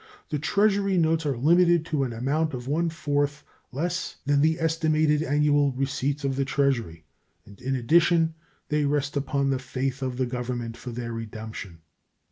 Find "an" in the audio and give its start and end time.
2.05-2.11